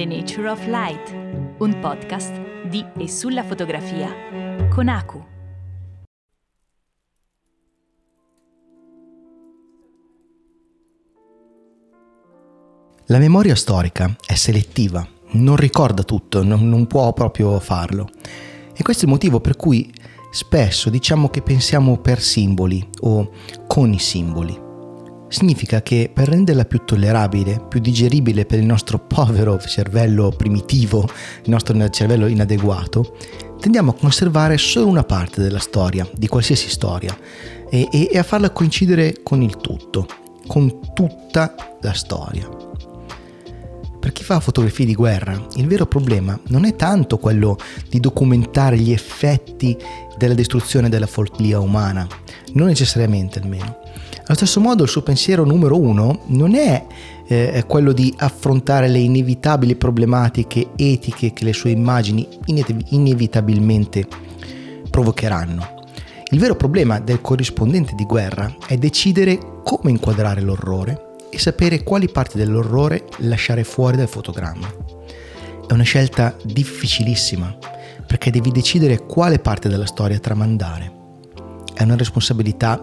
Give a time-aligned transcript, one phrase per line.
[0.00, 1.14] The Nature of Light,
[1.58, 2.32] un podcast
[2.70, 4.08] di e sulla fotografia
[4.70, 5.22] con Aku.
[13.08, 18.08] La memoria storica è selettiva, non ricorda tutto, non, non può proprio farlo.
[18.74, 19.92] E questo è il motivo per cui
[20.30, 23.32] spesso diciamo che pensiamo per simboli o
[23.66, 24.68] con i simboli
[25.30, 31.08] significa che per renderla più tollerabile, più digeribile per il nostro povero cervello primitivo,
[31.44, 33.16] il nostro cervello inadeguato,
[33.58, 37.16] tendiamo a conservare solo una parte della storia, di qualsiasi storia,
[37.70, 40.06] e, e, e a farla coincidere con il tutto,
[40.46, 42.48] con tutta la storia.
[44.00, 48.78] Per chi fa fotografie di guerra, il vero problema non è tanto quello di documentare
[48.78, 49.76] gli effetti
[50.16, 52.06] della distruzione della follia umana,
[52.54, 53.78] non necessariamente almeno,
[54.30, 56.86] allo stesso modo il suo pensiero numero uno non è
[57.26, 62.28] eh, quello di affrontare le inevitabili problematiche etiche che le sue immagini
[62.90, 64.06] inevitabilmente
[64.88, 65.78] provocheranno.
[66.30, 72.08] Il vero problema del corrispondente di guerra è decidere come inquadrare l'orrore e sapere quali
[72.08, 74.72] parti dell'orrore lasciare fuori dal fotogramma.
[75.66, 77.58] È una scelta difficilissima
[78.06, 80.98] perché devi decidere quale parte della storia tramandare.
[81.74, 82.80] È una responsabilità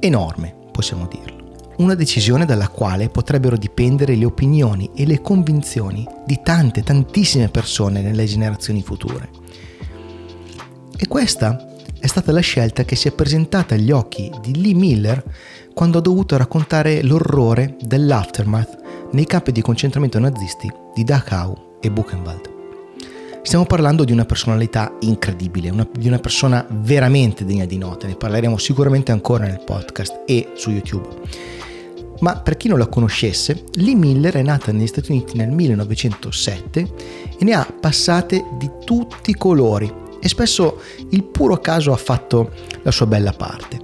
[0.00, 1.42] enorme possiamo dirlo.
[1.76, 8.00] Una decisione dalla quale potrebbero dipendere le opinioni e le convinzioni di tante, tantissime persone
[8.00, 9.30] nelle generazioni future.
[10.96, 15.22] E questa è stata la scelta che si è presentata agli occhi di Lee Miller
[15.72, 22.53] quando ha dovuto raccontare l'orrore dell'aftermath nei campi di concentramento nazisti di Dachau e Buchenwald.
[23.44, 28.16] Stiamo parlando di una personalità incredibile, una, di una persona veramente degna di nota, ne
[28.16, 31.08] parleremo sicuramente ancora nel podcast e su YouTube.
[32.20, 36.88] Ma per chi non la conoscesse, Lee Miller è nata negli Stati Uniti nel 1907
[37.38, 40.80] e ne ha passate di tutti i colori e spesso
[41.10, 42.50] il puro caso ha fatto
[42.82, 43.83] la sua bella parte.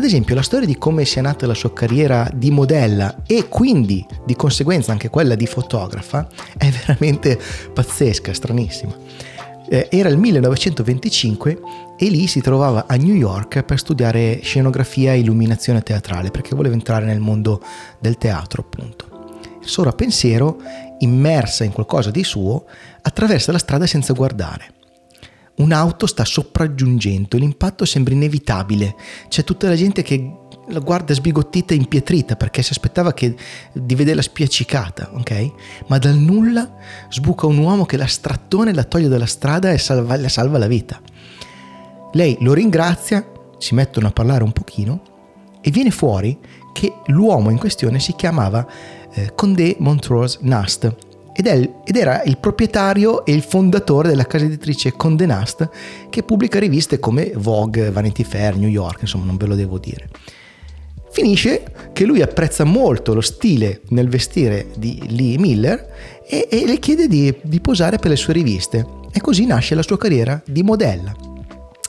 [0.00, 4.02] Ad esempio, la storia di come sia nata la sua carriera di modella e quindi
[4.24, 7.38] di conseguenza anche quella di fotografa è veramente
[7.70, 8.96] pazzesca, stranissima.
[9.68, 11.60] Eh, era il 1925
[11.98, 16.76] e lì si trovava a New York per studiare scenografia e illuminazione teatrale perché voleva
[16.76, 17.62] entrare nel mondo
[17.98, 19.04] del teatro, appunto.
[19.60, 20.62] Il suo pensiero,
[21.00, 22.64] immersa in qualcosa di suo,
[23.02, 24.78] attraversa la strada senza guardare
[25.60, 28.96] un'auto sta sopraggiungendo, l'impatto sembra inevitabile,
[29.28, 30.38] c'è tutta la gente che
[30.68, 33.34] la guarda sbigottita e impietrita perché si aspettava che,
[33.72, 35.52] di vederla spiaccicata, ok?
[35.88, 36.76] Ma dal nulla
[37.08, 40.66] sbuca un uomo che la strattone la toglie dalla strada e salva, le salva la
[40.66, 41.00] vita.
[42.12, 43.28] Lei lo ringrazia,
[43.58, 45.02] si mettono a parlare un pochino
[45.60, 46.38] e viene fuori
[46.72, 48.66] che l'uomo in questione si chiamava
[49.12, 54.44] eh, Condé Montrose Nast ed, è, ed, era il proprietario e il fondatore della casa
[54.44, 55.68] editrice Condé Nast
[56.10, 60.08] che pubblica riviste come Vogue, Vanity Fair, New York, insomma non ve lo devo dire.
[61.12, 66.78] Finisce che lui apprezza molto lo stile nel vestire di Lee Miller e, e le
[66.78, 70.62] chiede di, di posare per le sue riviste e così nasce la sua carriera di
[70.62, 71.12] modella.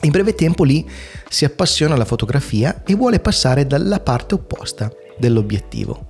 [0.03, 0.83] In breve tempo Lee
[1.29, 6.07] si appassiona alla fotografia e vuole passare dalla parte opposta dell'obiettivo.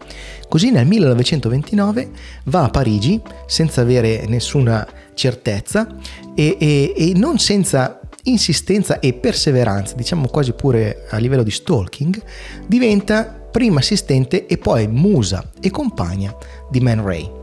[0.49, 2.09] Così nel 1929
[2.45, 5.87] va a Parigi senza avere nessuna certezza
[6.33, 12.21] e, e, e non senza insistenza e perseveranza, diciamo quasi pure a livello di stalking,
[12.67, 16.35] diventa prima assistente e poi musa e compagna
[16.69, 17.39] di Man Ray.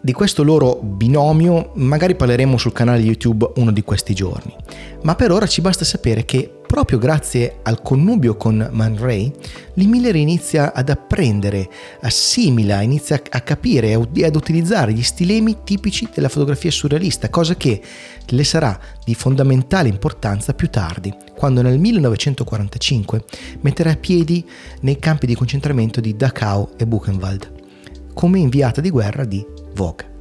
[0.00, 4.54] Di questo loro binomio magari parleremo sul canale YouTube uno di questi giorni,
[5.02, 9.32] ma per ora ci basta sapere che proprio grazie al connubio con Man Ray,
[9.74, 11.68] Lee Miller inizia ad apprendere,
[12.00, 17.80] assimila, inizia a capire e ad utilizzare gli stilemi tipici della fotografia surrealista, cosa che
[18.26, 23.24] le sarà di fondamentale importanza più tardi, quando nel 1945
[23.60, 24.44] metterà piedi
[24.80, 27.52] nei campi di concentramento di Dachau e Buchenwald,
[28.12, 30.14] come inviata di guerra di Vogue.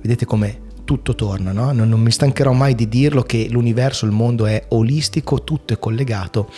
[0.00, 1.70] Vedete come tutto torna, no?
[1.72, 5.78] non, non mi stancherò mai di dirlo che l'universo, il mondo è olistico, tutto è
[5.78, 6.50] collegato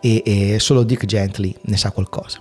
[0.00, 2.38] e, e solo Dick Gently ne sa qualcosa.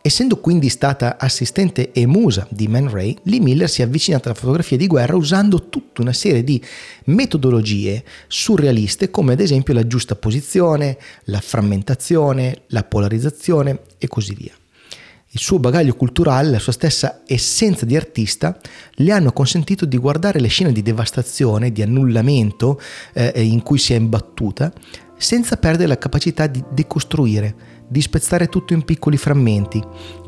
[0.00, 4.38] Essendo quindi stata assistente e musa di Man Ray, Lee Miller si è avvicinata alla
[4.38, 6.58] fotografia di guerra usando tutta una serie di
[7.06, 14.54] metodologie surrealiste come ad esempio la giusta posizione, la frammentazione, la polarizzazione e così via
[15.36, 18.58] il suo bagaglio culturale, la sua stessa essenza di artista
[18.94, 22.80] le hanno consentito di guardare le scene di devastazione, di annullamento
[23.12, 24.72] eh, in cui si è imbattuta,
[25.18, 27.54] senza perdere la capacità di decostruire,
[27.86, 29.82] di spezzare tutto in piccoli frammenti,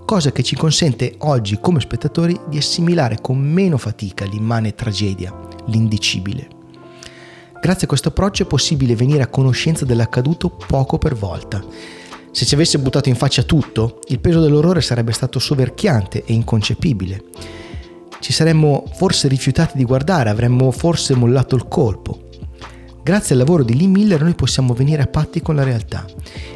[0.05, 5.35] cosa che ci consente oggi come spettatori di assimilare con meno fatica l'immane tragedia,
[5.69, 6.49] l'indicibile.
[7.63, 11.65] Grazie a questo approccio è possibile venire a conoscenza dell'accaduto poco per volta.
[12.31, 17.25] Se ci avesse buttato in faccia tutto, il peso dell'orrore sarebbe stato soverchiante e inconcepibile.
[18.21, 22.27] Ci saremmo forse rifiutati di guardare, avremmo forse mollato il colpo.
[23.03, 26.05] Grazie al lavoro di Lee Miller noi possiamo venire a patti con la realtà.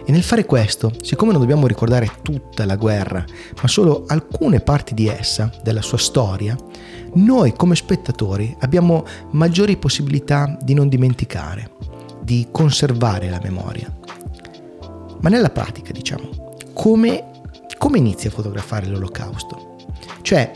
[0.05, 3.25] E nel fare questo, siccome non dobbiamo ricordare tutta la guerra,
[3.63, 6.55] ma solo alcune parti di essa, della sua storia,
[7.15, 11.71] noi come spettatori abbiamo maggiori possibilità di non dimenticare,
[12.23, 14.02] di conservare la memoria.
[15.23, 16.29] Ma nella pratica, diciamo,
[16.73, 17.31] come,
[17.79, 19.77] come inizia a fotografare l'olocausto?
[20.21, 20.53] Cioè,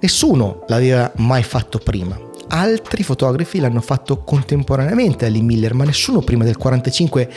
[0.00, 2.18] nessuno l'aveva mai fatto prima,
[2.48, 7.30] altri fotografi l'hanno fatto contemporaneamente a Lee Miller, ma nessuno prima del 45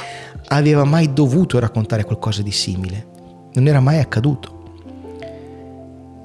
[0.48, 3.08] aveva mai dovuto raccontare qualcosa di simile.
[3.54, 4.61] Non era mai accaduto.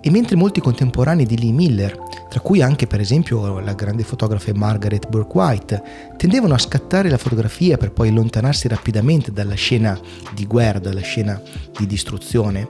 [0.06, 4.54] E mentre molti contemporanei di Lee Miller, tra cui anche per esempio la grande fotografa
[4.54, 5.82] Margaret Burke-White,
[6.16, 9.98] tendevano a scattare la fotografia per poi allontanarsi rapidamente dalla scena
[10.32, 11.42] di guerra, dalla scena
[11.76, 12.68] di distruzione,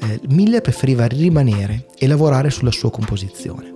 [0.00, 3.72] eh, Miller preferiva rimanere e lavorare sulla sua composizione.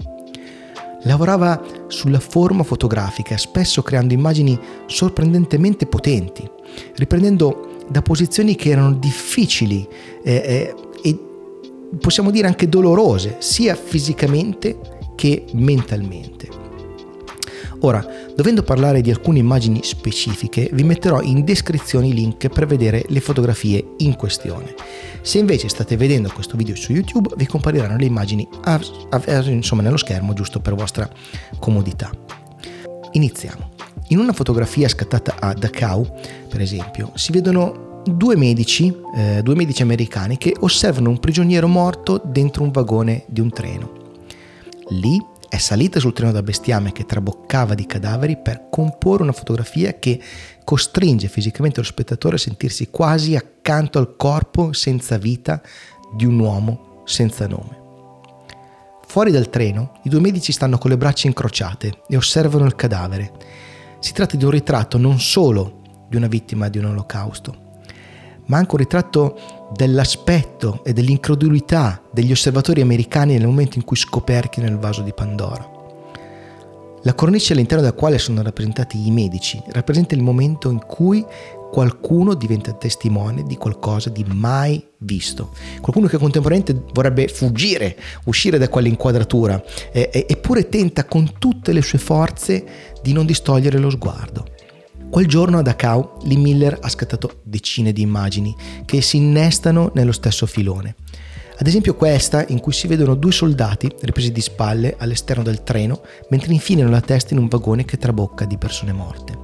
[1.04, 6.42] Lavorava sulla forma fotografica, spesso creando immagini sorprendentemente potenti,
[6.96, 9.86] riprendendo da posizioni che erano difficili
[10.24, 10.74] eh, eh,
[12.00, 14.78] possiamo dire anche dolorose, sia fisicamente
[15.14, 16.64] che mentalmente.
[17.80, 18.04] Ora,
[18.34, 23.20] dovendo parlare di alcune immagini specifiche, vi metterò in descrizione i link per vedere le
[23.20, 24.74] fotografie in questione.
[25.20, 28.80] Se invece state vedendo questo video su YouTube, vi compariranno le immagini a,
[29.10, 31.08] a, insomma, nello schermo giusto per vostra
[31.58, 32.10] comodità.
[33.12, 33.70] Iniziamo.
[34.08, 36.06] In una fotografia scattata a Dachau,
[36.48, 42.20] per esempio, si vedono due medici, eh, due medici americani che osservano un prigioniero morto
[42.24, 43.92] dentro un vagone di un treno.
[44.90, 49.98] Lì è salita sul treno da bestiame che traboccava di cadaveri per comporre una fotografia
[49.98, 50.20] che
[50.64, 55.60] costringe fisicamente lo spettatore a sentirsi quasi accanto al corpo senza vita
[56.14, 57.84] di un uomo senza nome.
[59.06, 63.32] Fuori dal treno, i due medici stanno con le braccia incrociate e osservano il cadavere.
[63.98, 67.65] Si tratta di un ritratto non solo di una vittima di un olocausto,
[68.46, 69.38] ma anche un ritratto
[69.74, 75.74] dell'aspetto e dell'incredulità degli osservatori americani nel momento in cui scoperchiano il vaso di Pandora.
[77.02, 81.24] La cornice all'interno della quale sono rappresentati i medici rappresenta il momento in cui
[81.70, 85.50] qualcuno diventa testimone di qualcosa di mai visto.
[85.80, 92.64] Qualcuno che contemporaneamente vorrebbe fuggire, uscire da quell'inquadratura, eppure tenta con tutte le sue forze
[93.02, 94.46] di non distogliere lo sguardo.
[95.10, 98.54] Quel giorno a Dachau Lee Miller ha scattato decine di immagini
[98.84, 100.94] che si innestano nello stesso filone.
[101.58, 106.02] Ad esempio questa in cui si vedono due soldati ripresi di spalle all'esterno del treno
[106.28, 109.38] mentre infilano la testa in un vagone che trabocca di persone morte.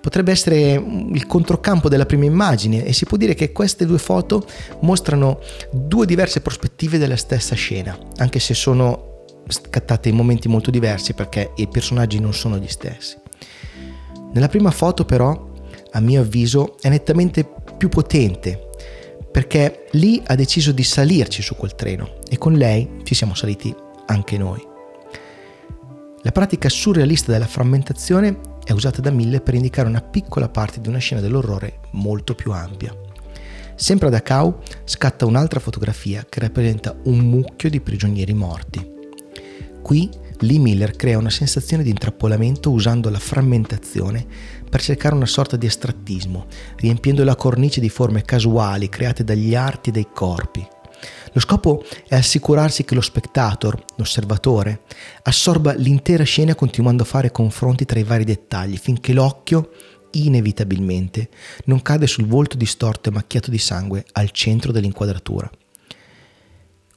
[0.00, 4.46] Potrebbe essere il controcampo della prima immagine e si può dire che queste due foto
[4.82, 5.40] mostrano
[5.72, 11.52] due diverse prospettive della stessa scena, anche se sono scattate in momenti molto diversi perché
[11.56, 13.19] i personaggi non sono gli stessi.
[14.32, 15.50] Nella prima foto però,
[15.92, 18.68] a mio avviso, è nettamente più potente
[19.30, 23.74] perché lì ha deciso di salirci su quel treno e con lei ci siamo saliti
[24.06, 24.66] anche noi.
[26.22, 30.88] La pratica surrealista della frammentazione è usata da Mille per indicare una piccola parte di
[30.88, 32.94] una scena dell'orrore molto più ampia.
[33.74, 38.98] Sempre da Dachau scatta un'altra fotografia che rappresenta un mucchio di prigionieri morti.
[39.80, 40.10] Qui
[40.40, 44.26] Lee Miller crea una sensazione di intrappolamento usando la frammentazione
[44.68, 49.90] per cercare una sorta di astrattismo, riempiendo la cornice di forme casuali create dagli arti
[49.90, 50.66] dei corpi.
[51.32, 54.82] Lo scopo è assicurarsi che lo spectator, l'osservatore,
[55.22, 59.70] assorba l'intera scena continuando a fare confronti tra i vari dettagli finché l'occhio,
[60.12, 61.28] inevitabilmente,
[61.66, 65.50] non cade sul volto distorto e macchiato di sangue al centro dell'inquadratura.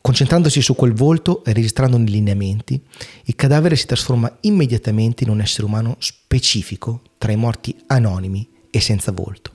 [0.03, 2.77] Concentrandosi su quel volto e registrando i lineamenti,
[3.23, 8.81] il cadavere si trasforma immediatamente in un essere umano specifico tra i morti anonimi e
[8.81, 9.51] senza volto.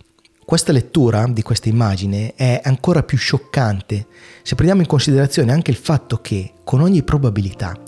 [0.47, 4.07] Questa lettura di questa immagine è ancora più scioccante
[4.43, 7.79] se prendiamo in considerazione anche il fatto che, con ogni probabilità,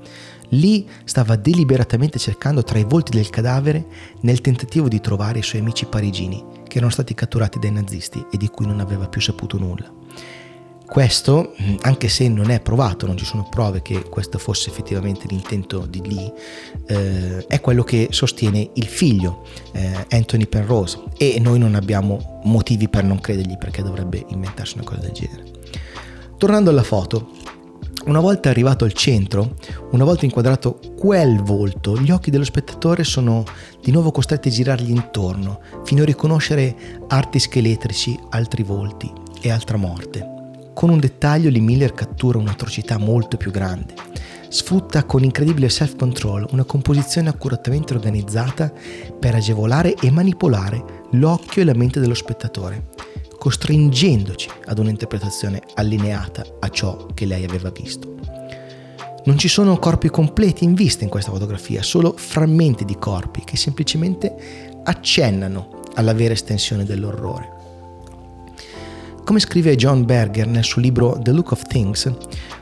[0.51, 3.87] Lee stava deliberatamente cercando tra i volti del cadavere
[4.21, 8.37] nel tentativo di trovare i suoi amici parigini che erano stati catturati dai nazisti e
[8.37, 9.91] di cui non aveva più saputo nulla.
[10.91, 15.87] Questo, anche se non è provato, non ci sono prove che questo fosse effettivamente l'intento
[15.87, 16.33] di Lee,
[16.87, 22.89] eh, è quello che sostiene il figlio, eh, Anthony Penrose, e noi non abbiamo motivi
[22.89, 25.45] per non credergli perché dovrebbe inventarsi una cosa del genere.
[26.37, 27.29] tornando alla foto,
[28.07, 29.57] una volta arrivato al centro,
[29.91, 33.45] una volta inquadrato quel volto, gli occhi dello spettatore sono
[33.81, 36.75] di nuovo costretti a girargli intorno, fino a riconoscere
[37.09, 40.40] arti scheletrici, altri volti e altra morte.
[40.81, 43.93] Con un dettaglio Lee Miller cattura un'atrocità molto più grande.
[44.49, 48.73] Sfrutta con incredibile self-control una composizione accuratamente organizzata
[49.19, 52.87] per agevolare e manipolare l'occhio e la mente dello spettatore
[53.37, 58.15] costringendoci ad un'interpretazione allineata a ciò che lei aveva visto.
[59.27, 63.59] Non ci sono corpi completi in vista in questa fotografia, solo frammenti di corpi che
[63.59, 67.59] semplicemente accennano alla vera estensione dell'orrore.
[69.31, 72.13] Come scrive John Berger nel suo libro The Look of Things,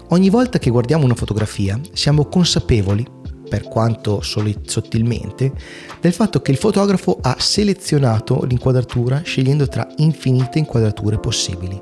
[0.09, 3.07] ogni volta che guardiamo una fotografia siamo consapevoli
[3.49, 5.51] per quanto sottilmente,
[5.99, 11.81] del fatto che il fotografo ha selezionato l'inquadratura scegliendo tra infinite inquadrature possibili.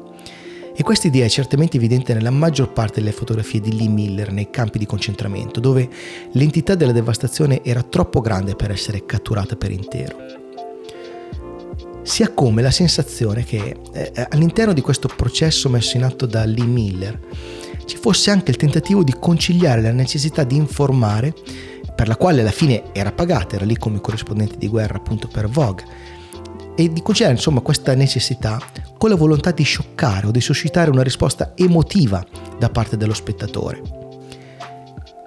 [0.76, 4.50] E questa idea è certamente evidente nella maggior parte delle fotografie di Lee Miller nei
[4.50, 5.88] campi di concentramento, dove
[6.30, 10.44] l'entità della devastazione era troppo grande per essere catturata per intero.
[12.06, 16.44] Si ha come la sensazione che eh, all'interno di questo processo messo in atto da
[16.44, 17.18] Lee Miller,
[17.84, 21.34] ci fosse anche il tentativo di conciliare la necessità di informare,
[21.96, 25.48] per la quale alla fine era pagata, era lì come corrispondente di guerra appunto per
[25.48, 25.84] Vogue,
[26.76, 28.60] e di conciliare insomma questa necessità
[28.96, 32.24] con la volontà di scioccare o di suscitare una risposta emotiva
[32.56, 34.05] da parte dello spettatore.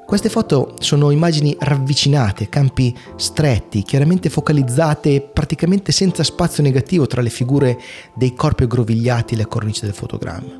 [0.09, 7.29] Queste foto sono immagini ravvicinate, campi stretti, chiaramente focalizzate, praticamente senza spazio negativo tra le
[7.29, 7.77] figure
[8.15, 10.57] dei corpi aggrovigliati e le cornici del fotogramma.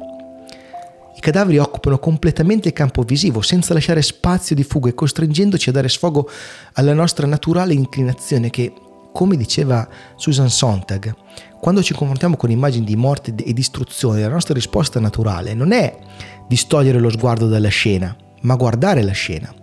[1.16, 5.72] I cadaveri occupano completamente il campo visivo senza lasciare spazio di fuga e costringendoci a
[5.72, 6.30] dare sfogo
[6.74, 8.72] alla nostra naturale inclinazione che,
[9.12, 11.12] come diceva Susan Sontag,
[11.60, 15.98] quando ci confrontiamo con immagini di morte e distruzione, la nostra risposta naturale non è
[16.48, 19.54] distogliere lo sguardo dalla scena, ma guardare la scena.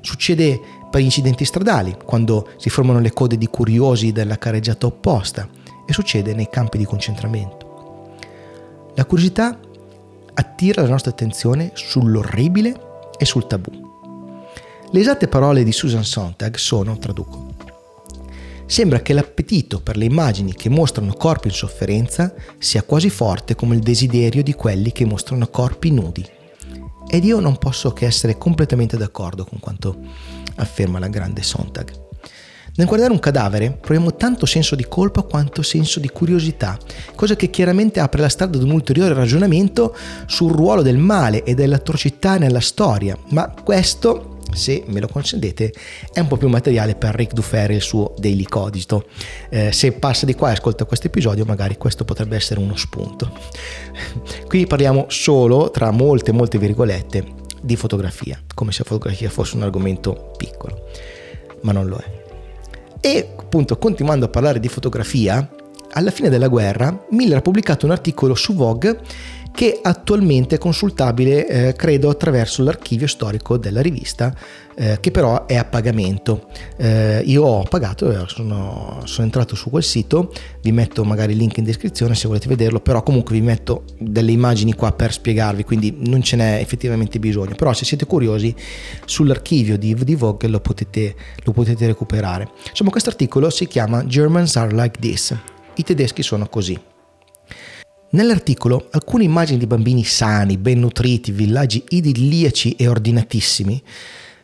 [0.00, 5.48] Succede per gli incidenti stradali, quando si formano le code di curiosi della carreggiata opposta,
[5.86, 8.16] e succede nei campi di concentramento.
[8.94, 9.58] La curiosità
[10.34, 12.80] attira la nostra attenzione sull'orribile
[13.18, 13.70] e sul tabù.
[14.90, 17.52] Le esatte parole di Susan Sontag sono, traduco,
[18.72, 23.74] Sembra che l'appetito per le immagini che mostrano corpi in sofferenza sia quasi forte come
[23.74, 26.26] il desiderio di quelli che mostrano corpi nudi.
[27.14, 29.98] Ed io non posso che essere completamente d'accordo con quanto
[30.56, 31.92] afferma la grande Sontag.
[32.76, 36.78] Nel guardare un cadavere proviamo tanto senso di colpa quanto senso di curiosità,
[37.14, 41.52] cosa che chiaramente apre la strada ad un ulteriore ragionamento sul ruolo del male e
[41.52, 45.72] dell'atrocità nella storia, ma questo se me lo concedete,
[46.12, 49.06] è un po' più materiale per Rick Dufer e il suo Daily Codito.
[49.48, 53.32] Eh, se passa di qua e ascolta questo episodio, magari questo potrebbe essere uno spunto.
[54.46, 57.24] Qui parliamo solo, tra molte, molte virgolette,
[57.62, 60.88] di fotografia, come se la fotografia fosse un argomento piccolo,
[61.62, 62.20] ma non lo è.
[63.00, 65.48] E appunto continuando a parlare di fotografia,
[65.94, 69.00] alla fine della guerra Miller ha pubblicato un articolo su Vogue
[69.52, 74.34] che attualmente è consultabile eh, credo attraverso l'archivio storico della rivista
[74.74, 76.48] eh, che però è a pagamento.
[76.76, 80.32] Eh, io ho pagato eh, sono, sono, entrato su quel sito
[80.62, 84.32] vi metto magari il link in descrizione se volete vederlo però comunque vi metto delle
[84.32, 87.54] immagini qua per spiegarvi quindi non ce n'è effettivamente bisogno.
[87.54, 88.54] Però se siete curiosi
[89.04, 92.48] sull'archivio di, di Vogue lo potete, lo potete recuperare.
[92.68, 95.36] Insomma questo articolo si chiama Germans are like this.
[95.74, 96.78] I tedeschi sono così
[98.12, 103.82] Nell'articolo alcune immagini di bambini sani, ben nutriti, villaggi idilliaci e ordinatissimi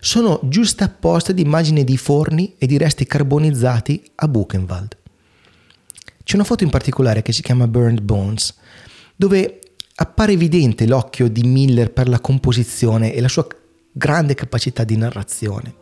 [0.00, 4.96] sono giustapposte di immagini di forni e di resti carbonizzati a Buchenwald.
[6.24, 8.54] C'è una foto in particolare che si chiama Burned Bones,
[9.14, 9.58] dove
[9.96, 13.46] appare evidente l'occhio di Miller per la composizione e la sua
[13.92, 15.74] grande capacità di narrazione.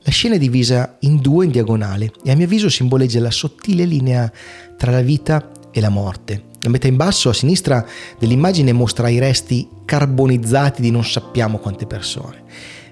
[0.00, 3.86] La scena è divisa in due in diagonale e a mio avviso simboleggia la sottile
[3.86, 4.30] linea
[4.76, 7.84] tra la vita e la morte, metà in basso a sinistra
[8.18, 12.42] dell'immagine mostra i resti carbonizzati di non sappiamo quante persone,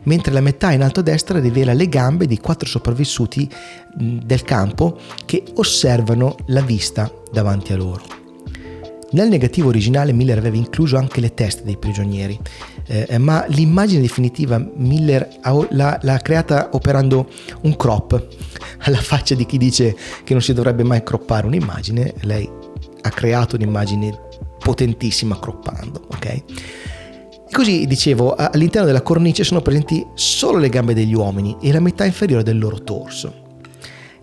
[0.04, 3.48] mentre la metà in alto a destra rivela le gambe di quattro sopravvissuti
[3.96, 8.22] del campo che osservano la vista davanti a loro.
[9.14, 12.36] Nel negativo originale Miller aveva incluso anche le teste dei prigionieri,
[12.86, 15.28] eh, ma l'immagine definitiva Miller
[15.70, 17.28] l'ha, l'ha, creata operando
[17.62, 18.26] un crop
[18.82, 22.50] alla faccia di chi dice che non si dovrebbe mai croppare un'immagine, lei
[23.04, 24.18] ha creato un'immagine
[24.58, 26.42] potentissima croppando, ok?
[27.50, 32.04] Così dicevo, all'interno della cornice sono presenti solo le gambe degli uomini e la metà
[32.04, 33.42] inferiore del loro torso.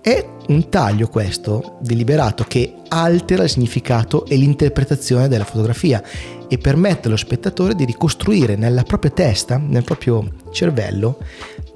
[0.02, 6.04] È un taglio questo deliberato che altera il significato e l'interpretazione della fotografia
[6.48, 11.20] e permette allo spettatore di ricostruire nella propria testa, nel proprio cervello,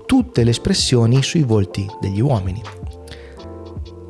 [0.08, 2.62] tutte le espressioni sui volti degli uomini.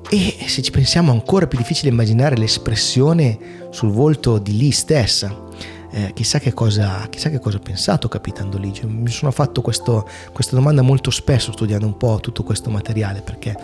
[0.09, 3.37] E se ci pensiamo ancora più difficile immaginare l'espressione
[3.71, 5.43] sul volto di Lee stessa.
[5.91, 8.73] Eh, chissà, che cosa, chissà che cosa ha pensato capitando lì.
[8.73, 13.21] Cioè, mi sono fatto questo, questa domanda molto spesso studiando un po' tutto questo materiale
[13.21, 13.55] perché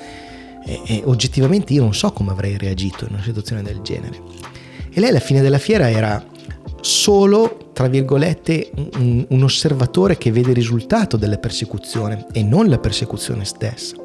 [0.66, 4.20] eh, eh, oggettivamente io non so come avrei reagito in una situazione del genere.
[4.94, 6.24] E lei alla fine della fiera era
[6.82, 12.80] solo, tra virgolette, un, un osservatore che vede il risultato della persecuzione e non la
[12.80, 13.96] persecuzione stessa.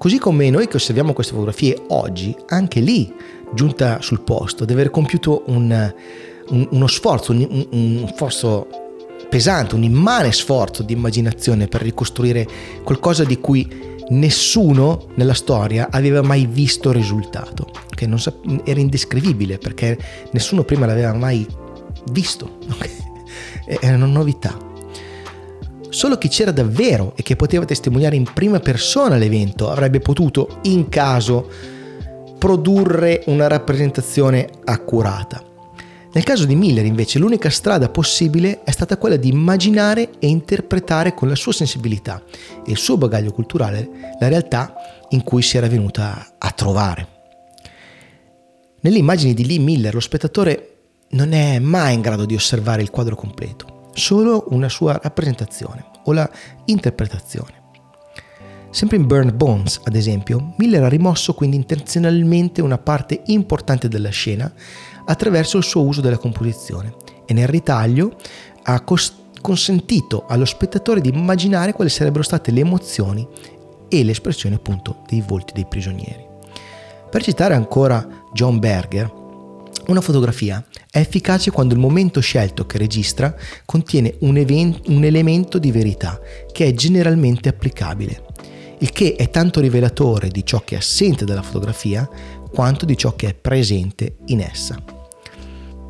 [0.00, 3.12] Così come noi che osserviamo queste fotografie oggi, anche lì,
[3.52, 5.94] giunta sul posto, deve aver compiuto un,
[6.48, 8.66] un, uno sforzo, un, un sforzo
[9.28, 12.48] pesante, un immane sforzo di immaginazione per ricostruire
[12.82, 13.68] qualcosa di cui
[14.08, 18.32] nessuno nella storia aveva mai visto risultato, che sa-
[18.64, 19.98] era indescrivibile perché
[20.30, 21.46] nessuno prima l'aveva mai
[22.10, 22.56] visto,
[23.68, 24.69] era una novità.
[25.90, 30.88] Solo chi c'era davvero e che poteva testimoniare in prima persona l'evento avrebbe potuto, in
[30.88, 31.50] caso,
[32.38, 35.44] produrre una rappresentazione accurata.
[36.12, 41.14] Nel caso di Miller invece l'unica strada possibile è stata quella di immaginare e interpretare
[41.14, 42.22] con la sua sensibilità
[42.66, 44.74] e il suo bagaglio culturale la realtà
[45.10, 47.06] in cui si era venuta a trovare.
[48.80, 50.76] Nelle immagini di Lee Miller lo spettatore
[51.10, 56.12] non è mai in grado di osservare il quadro completo, solo una sua rappresentazione o
[56.12, 56.28] la
[56.66, 57.58] interpretazione.
[58.70, 64.10] Sempre in Burn Bones, ad esempio, Miller ha rimosso quindi intenzionalmente una parte importante della
[64.10, 64.50] scena
[65.06, 66.94] attraverso il suo uso della composizione
[67.26, 68.16] e nel ritaglio
[68.62, 73.26] ha cos- consentito allo spettatore di immaginare quali sarebbero state le emozioni
[73.88, 76.24] e le espressioni appunto dei volti dei prigionieri.
[77.10, 79.19] Per citare ancora John Berger,
[79.90, 83.34] una fotografia è efficace quando il momento scelto che registra
[83.64, 86.20] contiene un, event- un elemento di verità
[86.52, 88.28] che è generalmente applicabile
[88.80, 92.08] il che è tanto rivelatore di ciò che è assente dalla fotografia
[92.50, 94.82] quanto di ciò che è presente in essa.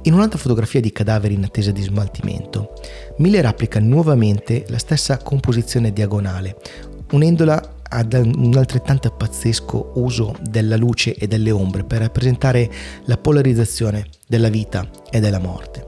[0.02, 2.72] In un'altra fotografia di cadaveri in attesa di smaltimento,
[3.18, 6.56] Miller applica nuovamente la stessa composizione diagonale,
[7.12, 12.70] unendola ad un altrettanto pazzesco uso della luce e delle ombre per rappresentare
[13.04, 15.86] la polarizzazione della vita e della morte.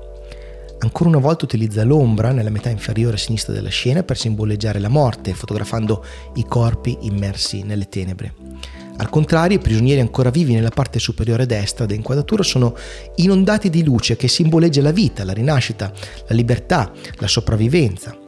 [0.81, 5.33] Ancora una volta utilizza l'ombra nella metà inferiore sinistra della scena per simboleggiare la morte,
[5.33, 8.35] fotografando i corpi immersi nelle tenebre.
[8.97, 12.75] Al contrario, i prigionieri ancora vivi nella parte superiore destra dell'inquadratura sono
[13.17, 15.93] inondati di luce che simboleggia la vita, la rinascita,
[16.27, 18.22] la libertà, la sopravvivenza.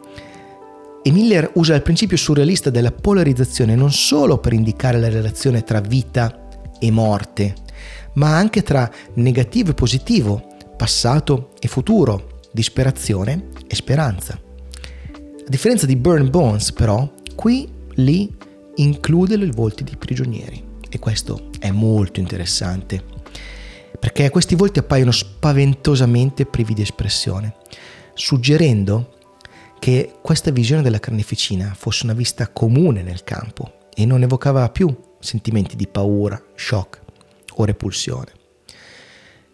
[1.06, 5.80] E Miller usa il principio surrealista della polarizzazione non solo per indicare la relazione tra
[5.80, 6.48] vita
[6.80, 7.54] e morte,
[8.14, 10.46] ma anche tra negativo e positivo,
[10.78, 14.32] passato e futuro, disperazione e speranza.
[14.32, 18.30] A differenza di Burn Bones, però, qui Lee
[18.76, 23.12] include i volti dei prigionieri e questo è molto interessante
[24.04, 27.54] perché questi volti appaiono spaventosamente privi di espressione,
[28.12, 29.13] suggerendo
[29.84, 34.90] che questa visione della carneficina fosse una vista comune nel campo e non evocava più
[35.20, 37.02] sentimenti di paura, shock
[37.56, 38.32] o repulsione.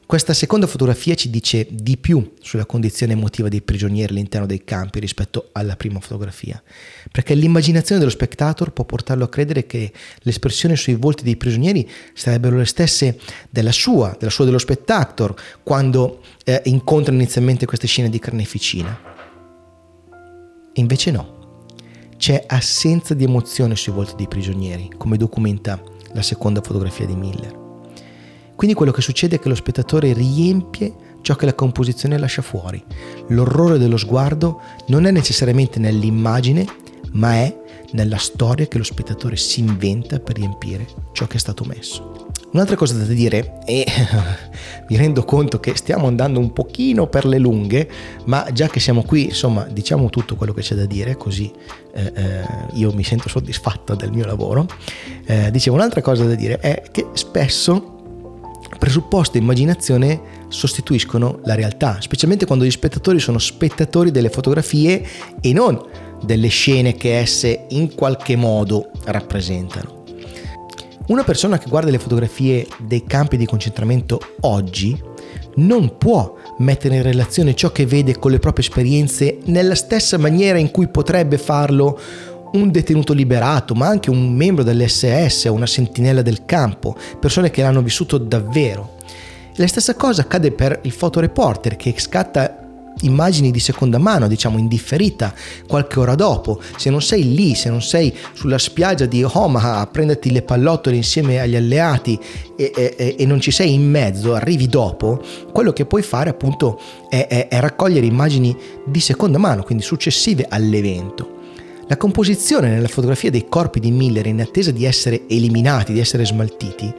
[0.07, 5.01] Questa seconda fotografia ci dice di più sulla condizione emotiva dei prigionieri all'interno dei campi
[5.01, 6.63] rispetto alla prima fotografia,
[7.11, 11.91] perché l'immaginazione dello spectator può portarlo a credere che le espressioni sui volti dei prigionieri
[12.15, 13.19] sarebbero le stesse
[13.51, 19.10] della sua, della sua dello spectator, quando eh, incontra inizialmente queste scene di carneficina.
[20.75, 21.39] Invece no,
[22.17, 27.59] c'è assenza di emozione sui volti dei prigionieri, come documenta la seconda fotografia di Miller.
[28.55, 32.83] Quindi quello che succede è che lo spettatore riempie ciò che la composizione lascia fuori.
[33.29, 36.67] L'orrore dello sguardo non è necessariamente nell'immagine,
[37.13, 37.59] ma è
[37.93, 42.30] nella storia che lo spettatore si inventa per riempire ciò che è stato messo.
[42.53, 43.87] Un'altra cosa da dire, e
[44.89, 47.89] mi rendo conto che stiamo andando un pochino per le lunghe,
[48.25, 51.53] ma già che siamo qui, insomma, diciamo tutto quello che c'è da dire, così
[51.95, 54.67] eh, eh, io mi sento soddisfatto del mio lavoro.
[55.27, 57.99] Eh, dicevo, un'altra cosa da dire è che spesso
[58.79, 65.07] presupposto e immaginazione sostituiscono la realtà, specialmente quando gli spettatori sono spettatori delle fotografie
[65.41, 65.81] e non
[66.23, 70.00] delle scene che esse in qualche modo rappresentano.
[71.11, 74.97] Una persona che guarda le fotografie dei campi di concentramento oggi
[75.57, 80.59] non può mettere in relazione ciò che vede con le proprie esperienze nella stessa maniera
[80.59, 81.99] in cui potrebbe farlo
[82.53, 87.63] un detenuto liberato, ma anche un membro dell'SS o una sentinella del campo, persone che
[87.63, 88.95] l'hanno vissuto davvero.
[89.57, 92.60] La stessa cosa accade per il fotoreporter che scatta
[93.03, 95.35] immagini di seconda mano, diciamo indifferita,
[95.67, 96.61] qualche ora dopo.
[96.77, 100.97] Se non sei lì, se non sei sulla spiaggia di Omaha a prenderti le pallottole
[100.97, 102.19] insieme agli alleati
[102.57, 105.23] e, e, e non ci sei in mezzo, arrivi dopo,
[105.53, 110.47] quello che puoi fare appunto è, è, è raccogliere immagini di seconda mano, quindi successive
[110.49, 111.39] all'evento.
[111.91, 116.25] La composizione nella fotografia dei corpi di Miller in attesa di essere eliminati, di essere
[116.25, 116.95] smaltiti,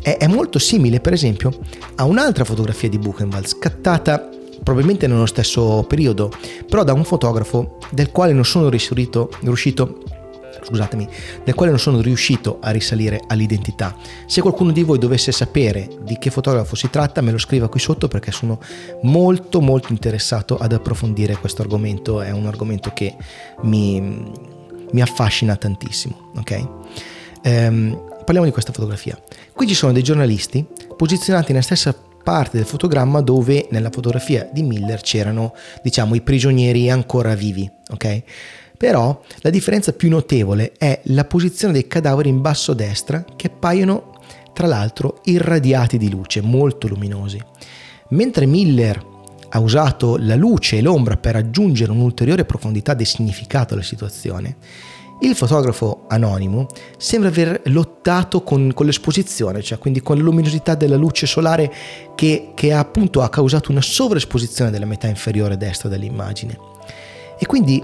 [0.00, 1.52] è, è molto simile per esempio
[1.96, 4.30] a un'altra fotografia di Buchenwald scattata
[4.66, 6.28] probabilmente nello stesso periodo,
[6.68, 10.02] però da un fotografo del quale non sono riuscito, riuscito
[10.60, 11.08] scusatemi,
[11.44, 13.94] del quale non sono riuscito a risalire all'identità.
[14.26, 17.78] Se qualcuno di voi dovesse sapere di che fotografo si tratta, me lo scriva qui
[17.78, 18.58] sotto perché sono
[19.02, 23.14] molto molto interessato ad approfondire questo argomento, è un argomento che
[23.62, 24.00] mi,
[24.90, 26.68] mi affascina tantissimo, ok?
[27.42, 29.16] Ehm, parliamo di questa fotografia.
[29.52, 31.94] Qui ci sono dei giornalisti posizionati nella stessa
[32.26, 38.22] parte del fotogramma dove nella fotografia di Miller c'erano, diciamo, i prigionieri ancora vivi, ok?
[38.76, 43.46] Però la differenza più notevole è la posizione dei cadaveri in basso a destra che
[43.46, 44.18] appaiono
[44.52, 47.40] tra l'altro irradiati di luce, molto luminosi.
[48.08, 49.00] Mentre Miller
[49.50, 54.56] ha usato la luce e l'ombra per aggiungere un'ulteriore profondità di significato alla situazione,
[55.20, 56.66] il fotografo anonimo
[56.98, 61.72] sembra aver lottato con, con, l'esposizione, cioè quindi con la luminosità della luce solare
[62.14, 66.58] che, che appunto ha causato una sovraesposizione della metà inferiore destra dell'immagine.
[67.38, 67.82] E quindi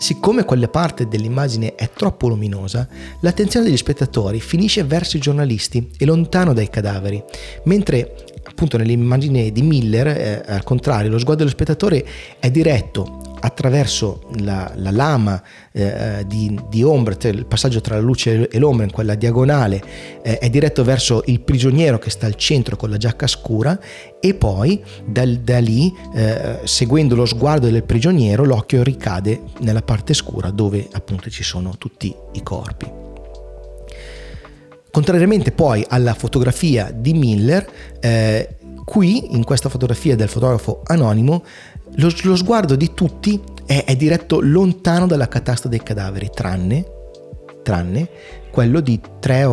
[0.00, 2.86] Siccome quella parte dell'immagine è troppo luminosa,
[3.18, 7.20] l'attenzione degli spettatori finisce verso i giornalisti e lontano dai cadaveri,
[7.64, 8.14] mentre
[8.44, 12.06] appunto nell'immagine di Miller, eh, al contrario, lo sguardo dello spettatore
[12.38, 18.48] è diretto attraverso la, la lama eh, di, di, ombra, il passaggio tra la luce
[18.48, 19.82] e l'ombra in quella diagonale
[20.22, 23.78] eh, è diretto verso il prigioniero che sta al centro con la giacca scura
[24.20, 30.14] e poi da, da lì, eh, seguendo lo sguardo del prigioniero, l'occhio ricade nella parte
[30.14, 33.06] scura dove appunto ci sono tutti i corpi.
[34.90, 37.64] Contrariamente poi alla fotografia di Miller,
[38.00, 41.44] eh, qui in questa fotografia del fotografo anonimo
[41.98, 46.84] lo, lo sguardo di tutti è, è, diretto lontano dalla catasta dei cadaveri, tranne,
[47.62, 48.08] tranne
[48.50, 49.46] quello di tre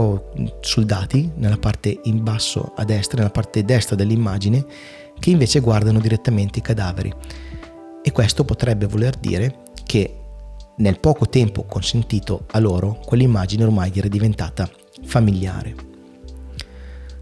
[0.61, 4.65] soldati nella parte in basso a destra, nella parte destra dell'immagine,
[5.19, 7.13] che invece guardano direttamente i cadaveri.
[8.01, 10.19] E questo potrebbe voler dire che
[10.77, 14.69] nel poco tempo consentito a loro, quell'immagine ormai era diventata
[15.03, 15.94] familiare.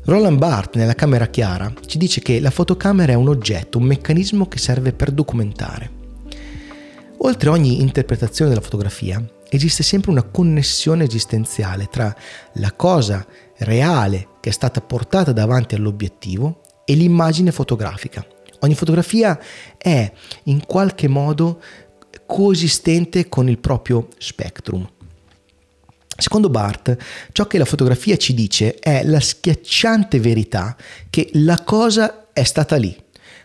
[0.06, 4.50] Roland Barthes nella camera chiara ci dice che la fotocamera è un oggetto, un meccanismo
[4.50, 6.02] che serve per documentare.
[7.20, 12.14] Oltre ogni interpretazione della fotografia, esiste sempre una connessione esistenziale tra
[12.56, 13.26] la cosa
[13.60, 18.26] reale che è stata portata davanti all'obiettivo e l'immagine fotografica.
[18.60, 19.40] Ogni fotografia
[19.78, 20.12] è
[20.44, 21.62] in qualche modo
[22.26, 24.86] coesistente con il proprio spectrum,
[26.16, 26.96] Secondo Bart,
[27.32, 30.76] ciò che la fotografia ci dice è la schiacciante verità
[31.10, 32.96] che la cosa è stata lì.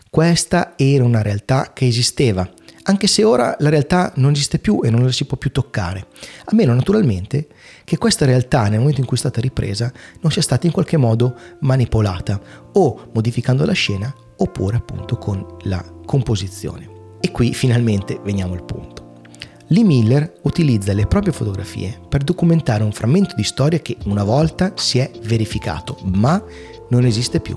[0.09, 2.49] Questa era una realtà che esisteva,
[2.83, 6.07] anche se ora la realtà non esiste più e non la si può più toccare.
[6.45, 7.47] A meno naturalmente
[7.83, 10.97] che questa realtà nel momento in cui è stata ripresa non sia stata in qualche
[10.97, 12.41] modo manipolata
[12.73, 17.17] o modificando la scena oppure appunto con la composizione.
[17.19, 18.98] E qui finalmente veniamo al punto.
[19.71, 24.73] Lee Miller utilizza le proprie fotografie per documentare un frammento di storia che una volta
[24.75, 26.43] si è verificato, ma
[26.89, 27.55] non esiste più.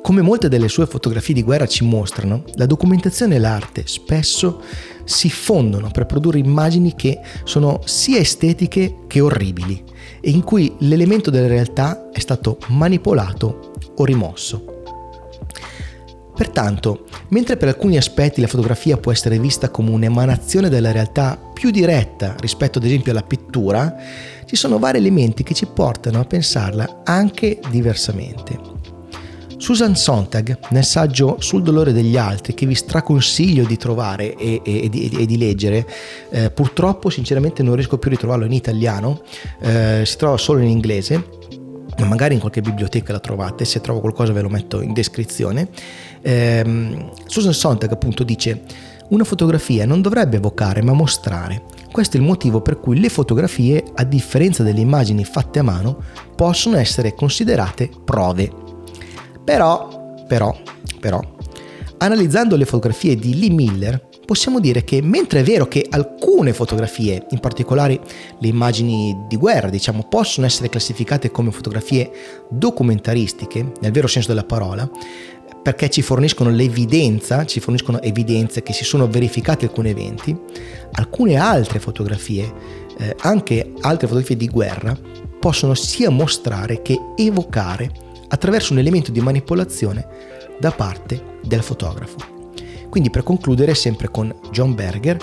[0.00, 4.62] Come molte delle sue fotografie di guerra ci mostrano, la documentazione e l'arte spesso
[5.02, 9.82] si fondono per produrre immagini che sono sia estetiche che orribili
[10.20, 14.71] e in cui l'elemento della realtà è stato manipolato o rimosso.
[16.42, 21.70] Pertanto, mentre per alcuni aspetti la fotografia può essere vista come un'emanazione della realtà più
[21.70, 23.94] diretta rispetto ad esempio alla pittura,
[24.44, 28.58] ci sono vari elementi che ci portano a pensarla anche diversamente.
[29.56, 34.82] Susan Sontag, nel saggio Sul dolore degli altri, che vi straconsiglio di trovare e, e,
[34.82, 35.86] e, di, e di, leggere,
[36.30, 39.22] eh, purtroppo sinceramente non riesco più a ritrovarlo in italiano,
[39.60, 41.24] eh, si trova solo in inglese,
[41.98, 45.68] ma magari in qualche biblioteca la trovate, se trovo qualcosa ve lo metto in descrizione.
[46.22, 48.62] Eh, Susan Sontag appunto dice
[49.08, 51.64] una fotografia non dovrebbe evocare ma mostrare.
[51.90, 56.02] Questo è il motivo per cui le fotografie, a differenza delle immagini fatte a mano,
[56.34, 58.50] possono essere considerate prove.
[59.44, 60.56] Però, però,
[60.98, 61.20] però,
[61.98, 67.26] analizzando le fotografie di Lee Miller, possiamo dire che mentre è vero che alcune fotografie,
[67.30, 68.00] in particolare
[68.38, 72.10] le immagini di guerra, diciamo, possono essere classificate come fotografie
[72.48, 74.88] documentaristiche, nel vero senso della parola,
[75.62, 80.36] perché ci forniscono l'evidenza, ci forniscono evidenze che si sono verificati alcuni eventi,
[80.92, 82.52] alcune altre fotografie,
[82.98, 84.98] eh, anche altre fotografie di guerra,
[85.38, 87.90] possono sia mostrare che evocare
[88.28, 90.06] attraverso un elemento di manipolazione
[90.58, 92.16] da parte del fotografo.
[92.88, 95.16] Quindi per concludere sempre con John Berger,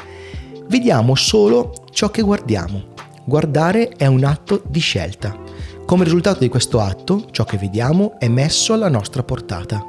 [0.67, 2.97] vediamo solo ciò che guardiamo.
[3.25, 5.37] Guardare è un atto di scelta.
[5.85, 9.83] Come risultato di questo atto, ciò che vediamo è messo alla nostra portata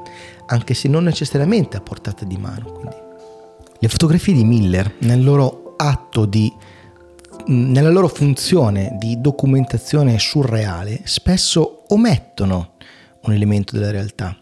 [0.50, 2.72] anche se non necessariamente a portata di mano.
[2.72, 2.96] Quindi.
[3.78, 6.52] Le fotografie di Miller, nel loro atto di
[7.46, 12.72] nella loro funzione di documentazione surreale, spesso omettono
[13.22, 14.36] un elemento della realtà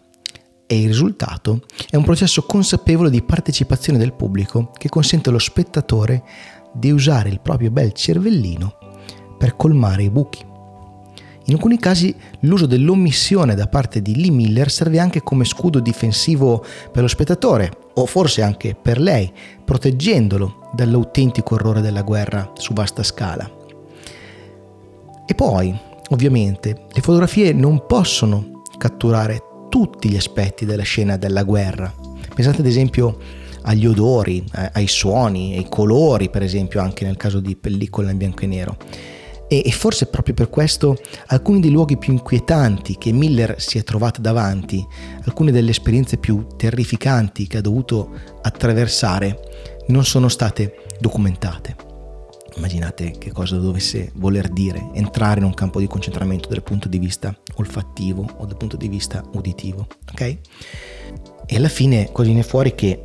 [0.65, 6.23] e il risultato è un processo consapevole di partecipazione del pubblico che consente allo spettatore
[6.73, 8.77] di usare il proprio bel cervellino
[9.37, 10.48] per colmare i buchi.
[11.49, 16.63] In alcuni casi l'uso dell'omissione da parte di Lee Miller serve anche come scudo difensivo
[16.91, 19.33] per lo spettatore, o forse anche per lei,
[19.65, 23.49] proteggendolo dall'autentico orrore della guerra su vasta scala.
[25.25, 25.75] E poi,
[26.09, 31.91] ovviamente, le fotografie non possono catturare tutti gli aspetti della scena della guerra.
[32.31, 33.17] Pensate ad esempio
[33.63, 38.43] agli odori, ai suoni, ai colori, per esempio, anche nel caso di pellicola in bianco
[38.43, 38.77] e nero.
[39.49, 40.95] E, e forse proprio per questo
[41.27, 44.85] alcuni dei luoghi più inquietanti che Miller si è trovato davanti,
[45.25, 48.11] alcune delle esperienze più terrificanti che ha dovuto
[48.43, 49.39] attraversare,
[49.87, 51.87] non sono state documentate.
[52.55, 56.99] Immaginate che cosa dovesse voler dire entrare in un campo di concentramento dal punto di
[56.99, 60.37] vista olfattivo o dal punto di vista uditivo, ok?
[61.45, 63.03] E alla fine cosa viene fuori che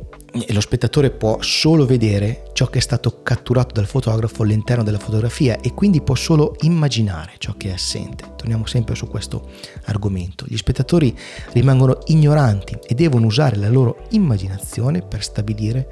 [0.49, 5.61] lo spettatore può solo vedere ciò che è stato catturato dal fotografo all'interno della fotografia
[5.61, 8.33] e quindi può solo immaginare ciò che è assente.
[8.35, 9.49] Torniamo sempre su questo
[9.85, 10.45] argomento.
[10.47, 11.17] Gli spettatori
[11.53, 15.87] rimangono ignoranti e devono usare la loro immaginazione per stabilire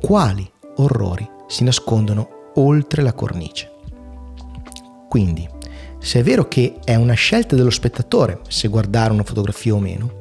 [0.00, 3.72] quali orrori si nascondono oltre la cornice.
[5.08, 5.48] Quindi,
[5.98, 10.18] se è vero che è una scelta dello spettatore se guardare una fotografia o meno,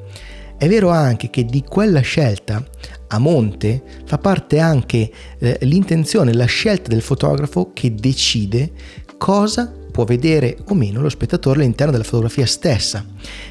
[0.59, 2.61] è vero anche che di quella scelta
[3.07, 8.73] a monte fa parte anche eh, l'intenzione, la scelta del fotografo che decide
[9.17, 13.05] cosa può vedere o meno lo spettatore all'interno della fotografia stessa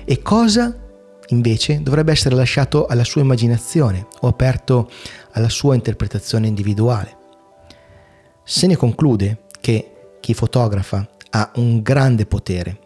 [0.05, 0.77] e cosa
[1.29, 4.90] invece dovrebbe essere lasciato alla sua immaginazione o aperto
[5.33, 7.16] alla sua interpretazione individuale.
[8.44, 12.79] Se ne conclude che chi fotografa ha un grande potere,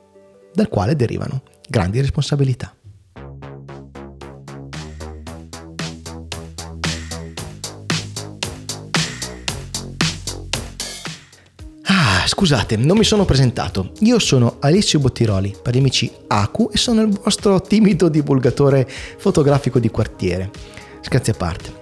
[0.55, 2.73] dal quale derivano grandi responsabilità.
[12.43, 13.93] Scusate, non mi sono presentato.
[14.01, 18.85] Io sono Alessio Bottiroli, per gli amici Aku, e sono il vostro timido divulgatore
[19.17, 20.51] fotografico di quartiere.
[21.03, 21.73] Scherzi a parte.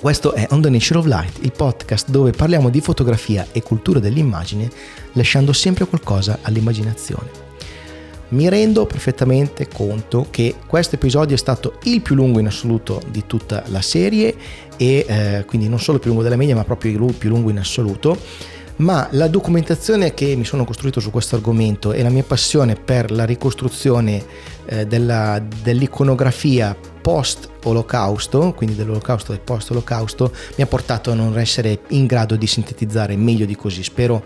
[0.00, 4.00] Questo è On the Nature of Light, il podcast dove parliamo di fotografia e cultura
[4.00, 4.70] dell'immagine,
[5.12, 7.48] lasciando sempre qualcosa all'immaginazione.
[8.28, 13.24] Mi rendo perfettamente conto che questo episodio è stato il più lungo in assoluto di
[13.26, 14.34] tutta la serie
[14.78, 17.50] e eh, quindi non solo il più lungo della media ma proprio il più lungo
[17.50, 18.16] in assoluto
[18.80, 23.10] ma la documentazione che mi sono costruito su questo argomento e la mia passione per
[23.10, 24.24] la ricostruzione
[24.66, 32.06] eh, della, dell'iconografia post-olocausto, quindi dell'olocausto e post-olocausto, mi ha portato a non essere in
[32.06, 33.82] grado di sintetizzare meglio di così.
[33.82, 34.24] Spero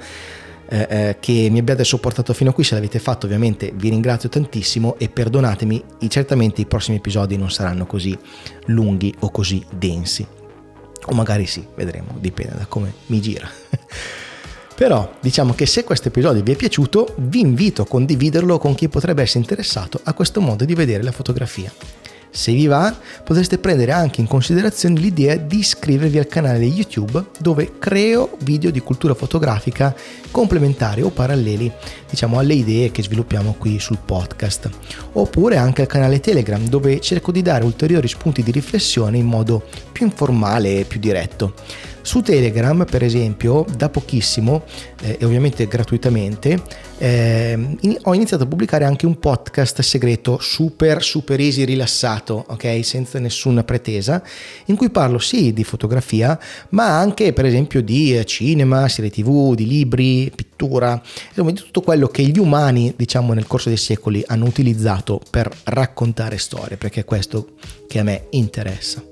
[0.68, 4.28] eh, eh, che mi abbiate sopportato fino a qui, se l'avete fatto ovviamente vi ringrazio
[4.28, 8.16] tantissimo e perdonatemi, certamente i prossimi episodi non saranno così
[8.66, 10.24] lunghi o così densi.
[11.06, 13.48] O magari sì, vedremo, dipende da come mi gira.
[14.74, 18.88] Però diciamo che se questo episodio vi è piaciuto, vi invito a condividerlo con chi
[18.88, 21.72] potrebbe essere interessato a questo modo di vedere la fotografia.
[22.36, 27.78] Se vi va, potreste prendere anche in considerazione l'idea di iscrivervi al canale YouTube dove
[27.78, 29.94] creo video di cultura fotografica
[30.32, 31.70] complementari o paralleli
[32.10, 34.68] diciamo, alle idee che sviluppiamo qui sul podcast.
[35.12, 39.62] Oppure anche al canale Telegram dove cerco di dare ulteriori spunti di riflessione in modo
[39.92, 41.54] più informale e più diretto.
[42.04, 44.64] Su Telegram, per esempio, da pochissimo
[45.00, 46.62] eh, e ovviamente gratuitamente,
[46.98, 52.84] eh, in, ho iniziato a pubblicare anche un podcast segreto super, super easy, rilassato, ok?
[52.84, 54.22] Senza nessuna pretesa,
[54.66, 56.38] in cui parlo sì di fotografia,
[56.70, 61.80] ma anche per esempio di eh, cinema, serie tv, di libri, pittura, insomma di tutto
[61.80, 67.00] quello che gli umani, diciamo, nel corso dei secoli hanno utilizzato per raccontare storie, perché
[67.00, 67.52] è questo
[67.88, 69.02] che a me interessa.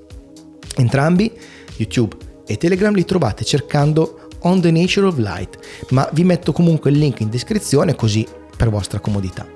[0.75, 1.31] Entrambi,
[1.77, 5.57] YouTube e Telegram li trovate cercando On the Nature of Light,
[5.89, 9.47] ma vi metto comunque il link in descrizione così per vostra comodità.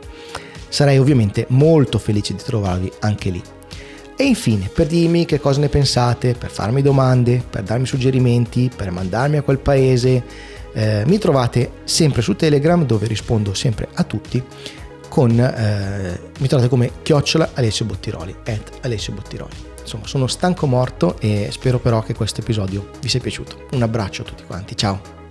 [0.70, 3.42] Sarei ovviamente molto felice di trovarvi anche lì.
[4.16, 8.90] E infine, per dirmi che cosa ne pensate, per farmi domande, per darmi suggerimenti, per
[8.90, 10.24] mandarmi a quel paese,
[10.74, 14.44] eh, mi trovate sempre su Telegram dove rispondo sempre a tutti
[15.08, 19.67] con, eh, mi trovate come chiocciola Alessio Bottiroli, at Alessio Bottiroli.
[19.88, 23.68] Insomma, sono stanco morto e spero però che questo episodio vi sia piaciuto.
[23.72, 25.27] Un abbraccio a tutti quanti, ciao!